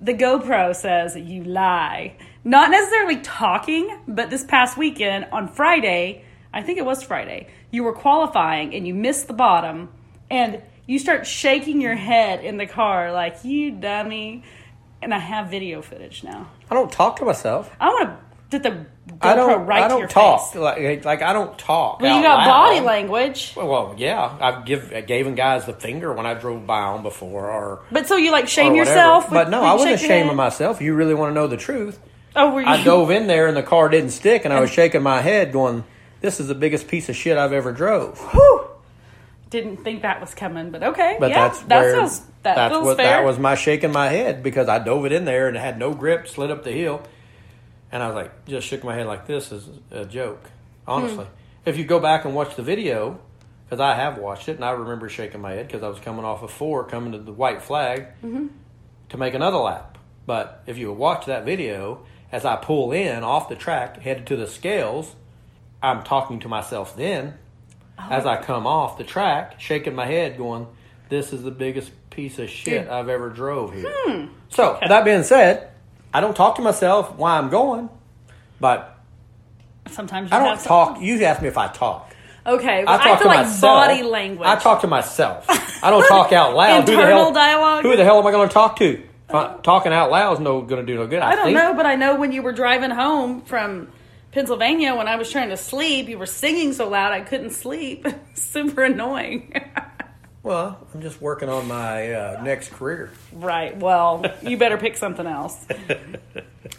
[0.00, 2.16] The GoPro says you lie.
[2.44, 7.84] Not necessarily talking, but this past weekend on Friday, I think it was Friday, you
[7.84, 9.88] were qualifying and you missed the bottom
[10.30, 14.42] and you start shaking your head in the car like you dummy.
[15.00, 16.48] And I have video footage now.
[16.70, 17.70] I don't talk to myself.
[17.78, 18.18] I want to
[18.50, 19.66] get the GoPro I don't.
[19.66, 20.52] right I to don't your talk.
[20.52, 20.60] face.
[20.60, 22.00] Like, like I don't talk.
[22.00, 23.54] Well, you got body language.
[23.56, 27.50] Well, yeah, I've give I gave guys the finger when I drove by them before,
[27.50, 29.30] or But so you like shame yourself?
[29.30, 30.80] But no, I wasn't ashamed of myself.
[30.80, 32.00] You really want to know the truth?
[32.34, 32.66] Oh, were you?
[32.66, 35.52] I dove in there and the car didn't stick, and I was shaking my head,
[35.52, 35.84] going,
[36.20, 38.64] "This is the biggest piece of shit I've ever drove." Whew.
[39.50, 41.16] Didn't think that was coming, but okay.
[41.18, 43.06] But yeah, that's that where feels that that's feels what fair.
[43.20, 45.78] that was my shaking my head because I dove it in there and it had
[45.78, 47.00] no grip, slid up the hill,
[47.90, 50.42] and I was like, just shook my head like this is a joke.
[50.86, 51.30] Honestly, Hmm.
[51.68, 53.20] if you go back and watch the video,
[53.64, 56.24] because I have watched it and I remember shaking my head because I was coming
[56.26, 58.46] off of four, coming to the white flag Mm-hmm.
[59.10, 59.96] to make another lap.
[60.26, 62.00] But if you watch that video,
[62.30, 65.14] as I pull in off the track, headed to the scales,
[65.82, 67.34] I'm talking to myself then
[67.98, 68.08] oh.
[68.10, 70.66] as I come off the track, shaking my head, going,
[71.08, 74.26] "This is the biggest piece of shit I've ever drove here." Hmm.
[74.50, 75.70] So, with that being said,
[76.12, 77.88] I don't talk to myself while I'm going,
[78.60, 78.98] but
[79.90, 81.00] Sometimes you I don't talk.
[81.00, 82.14] You ask me if I talk.
[82.46, 83.86] Okay, I talk I, feel to like myself.
[83.86, 84.48] body language.
[84.48, 85.46] I talk to myself.
[85.82, 86.80] I don't talk out loud.
[86.80, 87.82] who the Internal hell, dialogue?
[87.84, 89.02] Who the hell am I going to talk to?
[89.30, 91.20] I- talking out loud is no going to do no good.
[91.20, 91.58] I, I don't think.
[91.58, 93.88] know, but I know when you were driving home from
[94.38, 98.06] Pennsylvania when I was trying to sleep, you were singing so loud I couldn't sleep.
[98.34, 99.52] Super annoying.
[100.40, 103.10] Well, I'm just working on my uh, next career.
[103.32, 103.76] right.
[103.76, 105.66] Well, you better pick something else.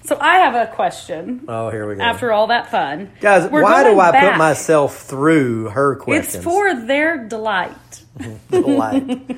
[0.05, 1.45] So I have a question.
[1.47, 2.01] Oh, here we go.
[2.01, 4.31] After all that fun, Guys, We're why do I back.
[4.31, 6.35] put myself through her questions?
[6.35, 8.03] It's for their delight.
[8.49, 9.37] Delight.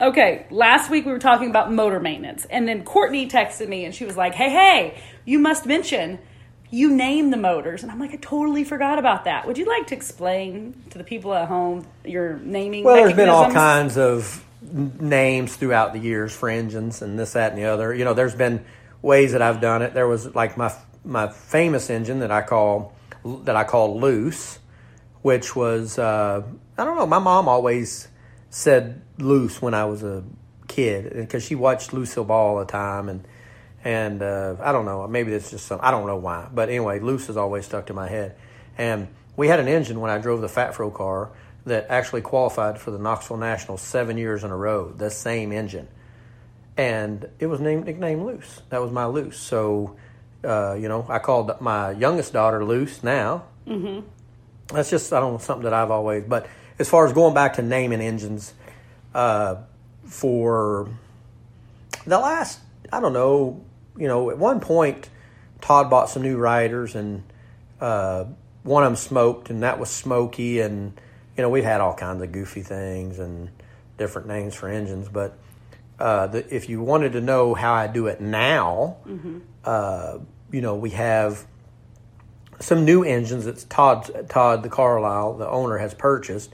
[0.00, 3.94] Okay, last week we were talking about motor maintenance, and then Courtney texted me and
[3.94, 6.18] she was like, "Hey, hey, you must mention
[6.70, 9.46] you name the motors." And I'm like, "I totally forgot about that.
[9.46, 13.28] Would you like to explain to the people at home your naming?" Well, there's been
[13.28, 14.44] all kinds of
[15.00, 17.94] names throughout the years for engines and this, that, and the other.
[17.94, 18.64] You know, there's been
[19.02, 19.94] ways that I've done it.
[19.94, 20.72] There was like my
[21.04, 24.58] my famous engine that I call that I call loose,
[25.22, 26.42] which was uh,
[26.78, 27.06] I don't know.
[27.06, 28.08] My mom always
[28.50, 30.24] said loose when I was a
[30.68, 33.26] kid because she watched Lucille Ball all the time and.
[33.84, 36.48] And uh, I don't know, maybe it's just some, I don't know why.
[36.52, 38.34] But anyway, loose has always stuck to my head.
[38.78, 41.30] And we had an engine when I drove the Fat Fro car
[41.66, 45.88] that actually qualified for the Knoxville Nationals seven years in a row, the same engine.
[46.76, 48.62] And it was named, nicknamed Loose.
[48.70, 49.38] That was my Loose.
[49.38, 49.96] So,
[50.42, 53.44] uh, you know, I called my youngest daughter Loose now.
[53.66, 54.06] Mm-hmm.
[54.68, 56.46] That's just, I don't know, something that I've always, but
[56.78, 58.54] as far as going back to naming engines,
[59.14, 59.56] uh,
[60.04, 60.88] for
[62.06, 62.60] the last,
[62.92, 63.62] I don't know,
[63.96, 65.08] you know, at one point,
[65.60, 67.22] Todd bought some new riders, and
[67.80, 68.24] uh,
[68.62, 70.98] one of them smoked, and that was Smoky, and
[71.36, 73.50] you know, we've had all kinds of goofy things and
[73.98, 75.38] different names for engines, but
[75.98, 78.96] uh, the, if you wanted to know how I do it now,
[79.64, 80.18] uh,
[80.50, 81.46] you know, we have
[82.60, 86.52] some new engines that Todd Todd the Carlisle, the owner, has purchased,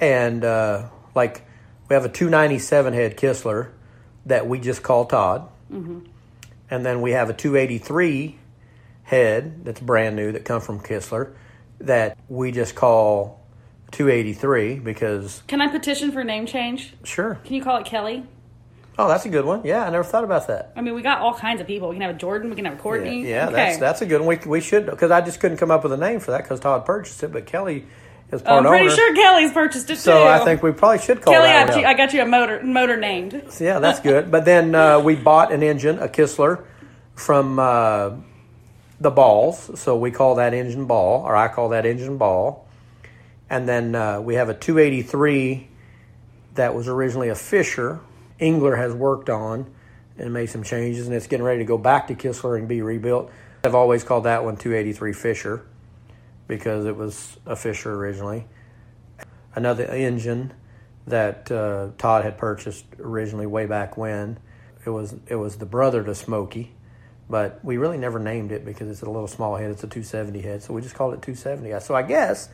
[0.00, 1.44] and uh, like
[1.88, 3.70] we have a 297 head Kistler
[4.26, 5.48] that we just call Todd,
[6.70, 8.38] and then we have a 283
[9.04, 11.34] head that's brand new that come from Kistler
[11.80, 13.40] that we just call
[13.92, 16.94] 283 because Can I petition for a name change?
[17.04, 17.38] sure.
[17.44, 18.24] Can you call it Kelly?
[18.98, 19.60] Oh, that's a good one.
[19.62, 20.72] Yeah, I never thought about that.
[20.74, 21.90] I mean, we got all kinds of people.
[21.90, 22.48] We can have a Jordan.
[22.48, 23.28] We can have a Yeah, Courtney.
[23.28, 23.54] yeah okay.
[23.54, 24.38] that's that's a good one.
[24.42, 26.60] We, we should because I just couldn't come up with a name for that because
[26.60, 27.84] Todd purchased it, but Kelly
[28.32, 28.94] is Oh, I'm part pretty owner.
[28.96, 30.00] sure Kelly's purchased it too.
[30.00, 30.28] so too.
[30.28, 31.86] I think we probably should call Kelly, I that got, one you.
[31.86, 33.42] I got you a motor motor named.
[33.50, 34.30] So, yeah, that's good.
[34.30, 36.64] But then uh, we bought an engine, a Kistler,
[37.14, 38.10] from uh,
[39.00, 39.78] the Balls.
[39.80, 42.66] So we call that engine Ball, or I call that engine Ball.
[43.48, 45.68] And then uh, we have a 283
[46.54, 48.00] that was originally a Fisher.
[48.40, 49.72] Engler has worked on
[50.18, 52.82] and made some changes, and it's getting ready to go back to Kistler and be
[52.82, 53.30] rebuilt.
[53.64, 55.66] I've always called that one 283 Fisher.
[56.46, 58.46] Because it was a Fisher originally.
[59.54, 60.52] Another engine
[61.06, 64.38] that uh, Todd had purchased originally way back when.
[64.84, 66.74] It was it was the brother to Smoky,
[67.28, 69.70] but we really never named it because it's a little small head.
[69.70, 71.80] It's a 270 head, so we just called it 270.
[71.80, 72.48] So I guess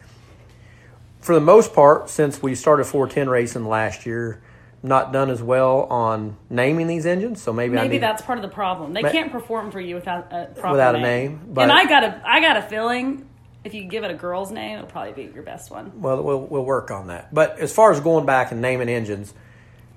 [1.20, 4.42] for the most part, since we started 410 racing last year,
[4.82, 7.40] not done as well on naming these engines.
[7.42, 8.92] So maybe I Maybe need, that's part of the problem.
[8.92, 11.30] They Ma- can't perform for you without a proper Without a name.
[11.32, 13.28] name, but- and I got a I got a feeling
[13.64, 16.00] if you give it a girl's name, it'll probably be your best one.
[16.00, 17.32] Well, we'll we'll work on that.
[17.32, 19.32] But as far as going back and naming engines,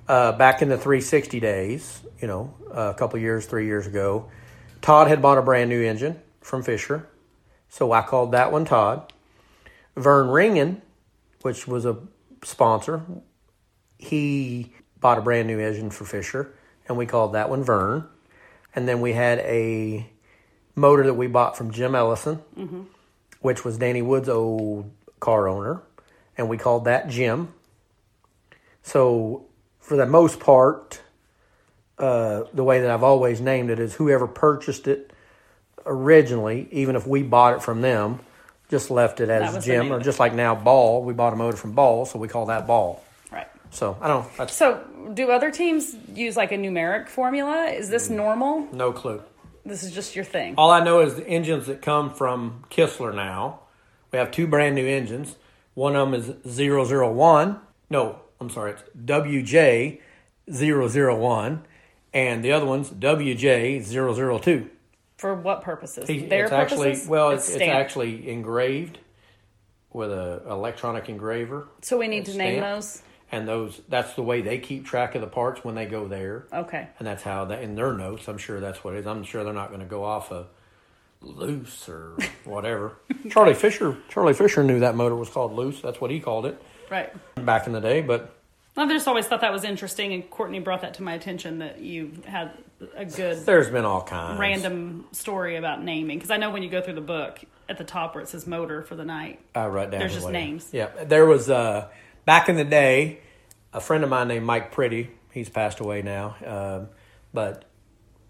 [0.08, 4.28] uh, back in the 360 days, you know, a couple years, three years ago,
[4.82, 7.08] Todd had bought a brand new engine from Fisher,
[7.68, 9.12] so I called that one Todd.
[9.96, 10.80] Vern Ringen,
[11.42, 11.96] which was a
[12.44, 13.02] sponsor,
[13.98, 16.54] he bought a brand new engine for Fisher,
[16.88, 18.06] and we called that one Vern.
[18.74, 20.06] And then we had a
[20.74, 22.42] motor that we bought from Jim Ellison,
[23.46, 25.80] which was Danny Wood's old car owner,
[26.36, 27.54] and we called that Jim.
[28.82, 29.46] So,
[29.78, 31.00] for the most part,
[31.96, 35.12] uh, the way that I've always named it is whoever purchased it
[35.86, 38.18] originally, even if we bought it from them,
[38.68, 41.04] just left it as Jim, or just like now Ball.
[41.04, 43.00] We bought a motor from Ball, so we call that Ball.
[43.30, 43.46] Right.
[43.70, 44.26] So I don't.
[44.36, 44.82] That's So,
[45.14, 47.66] do other teams use like a numeric formula?
[47.66, 48.16] Is this Mm.
[48.16, 48.68] normal?
[48.72, 49.22] no clue.
[49.66, 50.54] This is just your thing.
[50.56, 53.60] All I know is the engines that come from Kistler now.
[54.12, 55.36] We have two brand new engines.
[55.74, 57.58] One of them is 001.
[57.90, 61.60] No, I'm sorry, it's WJ001.
[62.14, 64.68] And the other one's WJ002.
[65.18, 66.08] For what purposes?
[66.08, 67.08] He- Their it's actually, purposes?
[67.08, 67.74] well, it's, it's stamped.
[67.74, 69.00] actually engraved
[69.92, 71.66] with a electronic engraver.
[71.82, 73.02] So we need to it's name those.
[73.32, 76.46] And those, that's the way they keep track of the parts when they go there.
[76.52, 76.86] Okay.
[76.98, 78.28] And that's how that in their notes.
[78.28, 79.06] I'm sure that's what it is.
[79.06, 80.46] I'm sure they're not going to go off a
[81.20, 82.92] loose or whatever.
[83.30, 83.96] Charlie Fisher.
[84.08, 85.80] Charlie Fisher knew that motor was called loose.
[85.80, 86.60] That's what he called it
[86.90, 87.12] Right.
[87.44, 88.00] back in the day.
[88.00, 88.32] But
[88.76, 91.80] I just always thought that was interesting, and Courtney brought that to my attention that
[91.80, 92.52] you had
[92.94, 94.38] a good there's been all kinds.
[94.38, 96.18] random story about naming.
[96.18, 98.46] Because I know when you go through the book at the top where it says
[98.46, 100.00] motor for the night, I write down.
[100.00, 100.68] There's just names.
[100.72, 101.88] Yeah, there was uh,
[102.26, 103.20] back in the day.
[103.72, 105.10] A friend of mine named Mike Pretty.
[105.32, 106.36] He's passed away now.
[106.44, 106.88] Um,
[107.32, 107.64] but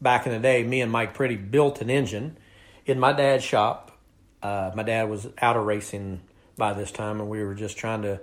[0.01, 2.39] back in the day, me and Mike Pretty built an engine
[2.85, 3.99] in my dad's shop.
[4.43, 6.21] Uh, my dad was out of racing
[6.57, 8.21] by this time, and we were just trying to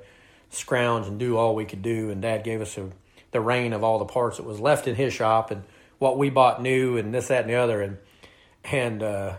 [0.50, 2.10] scrounge and do all we could do.
[2.10, 2.90] And Dad gave us a,
[3.32, 5.64] the reign of all the parts that was left in his shop and
[5.98, 7.82] what we bought new and this, that, and the other.
[7.82, 7.98] And
[8.64, 9.36] and uh,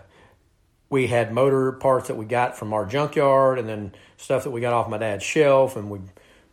[0.91, 4.61] we had motor parts that we got from our junkyard, and then stuff that we
[4.61, 6.01] got off my dad's shelf, and we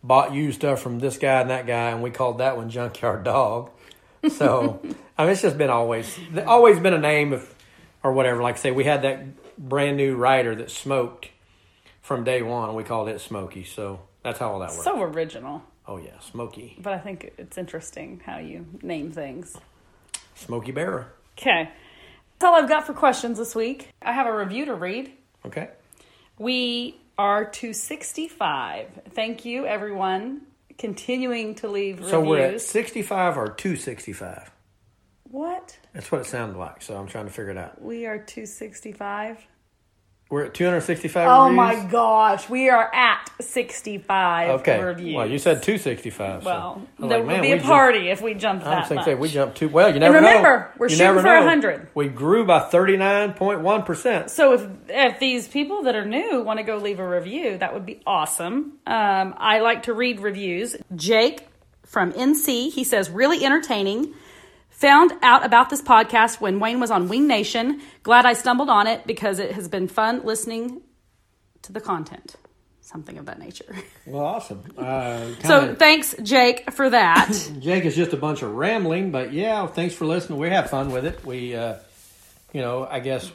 [0.03, 3.23] bought used stuff from this guy and that guy, and we called that one Junkyard
[3.23, 3.69] Dog.
[4.29, 4.79] So
[5.17, 7.53] I mean, it's just been always always been a name of
[8.03, 8.41] or whatever.
[8.41, 9.23] Like I say, we had that
[9.57, 11.29] brand new rider that smoked
[12.01, 13.63] from day one, and we called it Smoky.
[13.63, 14.83] So that's how all that works.
[14.83, 15.63] so original.
[15.87, 19.55] oh yeah, Smoky, But I think it's interesting how you name things.
[20.35, 21.11] Smoky Bearer.
[21.37, 21.69] Okay.
[22.39, 23.89] That's all I've got for questions this week.
[24.01, 25.11] I have a review to read.
[25.45, 25.69] Okay.
[26.39, 28.87] We are to 65.
[29.11, 30.41] Thank you, everyone,
[30.79, 34.49] continuing to leave So we're at 65 or 265.
[35.25, 35.77] what?
[35.93, 36.81] That's what it sounded like.
[36.81, 37.79] So I'm trying to figure it out.
[37.79, 39.37] We are 265.
[40.31, 41.57] We're at 265 Oh reviews?
[41.57, 44.81] my gosh, we are at 65 Okay.
[44.81, 45.13] reviews.
[45.17, 46.43] Well, you said 265.
[46.43, 48.81] so Well, I there like, would be a jumped- party if we jumped I that
[48.87, 49.05] thinking, much.
[49.07, 49.67] say we jumped too.
[49.67, 50.65] Well, you never remember, know.
[50.77, 51.39] we're you shooting for know.
[51.41, 51.87] 100.
[51.93, 54.29] We grew by 39.1%.
[54.29, 57.73] So if if these people that are new want to go leave a review, that
[57.73, 58.77] would be awesome.
[58.87, 60.77] Um, I like to read reviews.
[60.95, 61.45] Jake
[61.85, 64.13] from NC, he says really entertaining.
[64.81, 67.81] Found out about this podcast when Wayne was on Wing Nation.
[68.01, 70.81] Glad I stumbled on it because it has been fun listening
[71.61, 72.35] to the content.
[72.81, 73.75] Something of that nature.
[74.07, 74.63] Well, awesome.
[74.75, 77.31] Uh, So thanks, Jake, for that.
[77.59, 80.39] Jake is just a bunch of rambling, but yeah, thanks for listening.
[80.39, 81.23] We have fun with it.
[81.23, 81.75] We, uh,
[82.51, 83.31] you know, I guess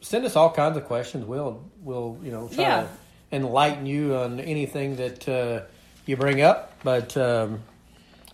[0.00, 1.24] send us all kinds of questions.
[1.24, 2.80] We'll, we'll, you know, try Yeah.
[2.82, 2.88] to
[3.36, 5.62] enlighten you on anything that uh,
[6.06, 6.72] you bring up.
[6.82, 7.62] But um,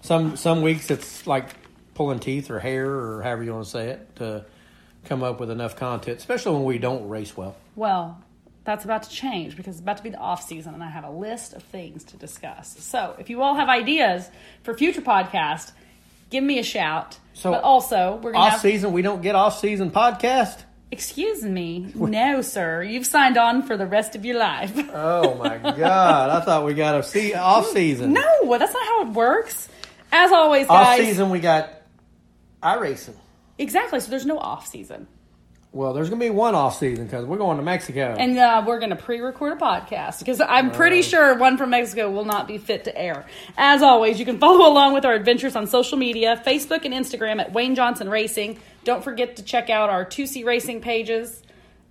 [0.01, 1.51] some some weeks it's like
[1.95, 4.45] pulling teeth or hair or however you want to say it to
[5.05, 7.57] come up with enough content, especially when we don't race well.
[7.77, 8.23] Well,
[8.65, 11.05] that's about to change because it's about to be the off season, and I have
[11.05, 12.77] a list of things to discuss.
[12.79, 14.29] So, if you all have ideas
[14.63, 15.73] for future podcast,
[16.31, 17.19] give me a shout.
[17.35, 18.61] So, but also, we're gonna Off have.
[18.63, 20.63] season, we don't get off season podcast.
[20.91, 22.83] Excuse me, no, sir.
[22.83, 24.73] You've signed on for the rest of your life.
[24.95, 26.31] Oh my god!
[26.31, 28.13] I thought we got a see off season.
[28.13, 29.69] no, well that's not how it works.
[30.13, 31.69] As always, Off season we got
[32.65, 33.15] iRacing.
[33.59, 34.01] Exactly.
[34.01, 35.07] So there's no off season.
[35.75, 38.15] Well, there's going to be one off season because we're going to Mexico.
[38.17, 41.71] And uh, we're going to pre record a podcast because I'm pretty sure one from
[41.71, 43.27] Mexico will not be fit to air.
[43.57, 47.41] As always, you can follow along with our adventures on social media Facebook and Instagram
[47.41, 48.61] at Wayne Johnson Racing.
[48.85, 51.43] Don't forget to check out our 2C Racing pages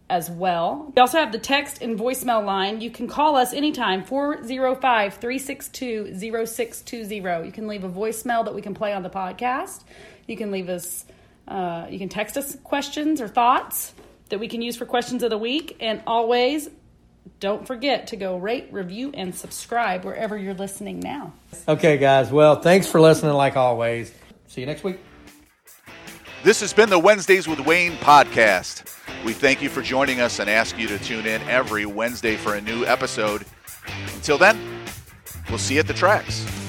[0.09, 0.93] as well.
[0.95, 2.79] We also have the text and voicemail line.
[2.79, 7.45] You can call us anytime 405 362 0620.
[7.45, 9.83] You can leave a voicemail that we can play on the podcast.
[10.27, 11.05] You can leave us,
[11.47, 13.93] uh, you can text us questions or thoughts
[14.29, 15.77] that we can use for questions of the week.
[15.79, 16.69] And always,
[17.39, 21.33] don't forget to go rate, review, and subscribe wherever you're listening now.
[21.67, 22.31] okay, guys.
[22.31, 24.13] Well, thanks for listening like always.
[24.47, 24.99] See you next week.
[26.43, 28.83] This has been the Wednesdays with Wayne podcast.
[29.23, 32.55] We thank you for joining us and ask you to tune in every Wednesday for
[32.55, 33.45] a new episode.
[34.15, 34.59] Until then,
[35.49, 36.62] we'll see you at the tracks.